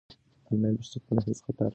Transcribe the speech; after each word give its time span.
آنلاین 0.49 0.75
فرصتونه 0.79 1.21
هېڅ 1.27 1.39
خطر 1.45 1.59
نه 1.61 1.65
لري. 1.65 1.69